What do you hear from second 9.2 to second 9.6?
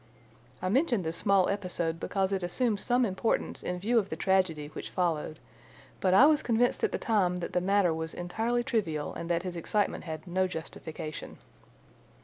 that his